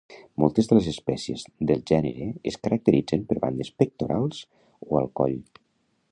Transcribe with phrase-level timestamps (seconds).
[0.43, 4.41] Moltes de les espècies del gènere es caracteritzen per bandes pectorals
[4.89, 5.37] o al coll.